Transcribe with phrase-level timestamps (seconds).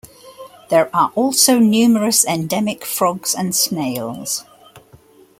[0.69, 4.43] There are also numerous endemic frogs and snails.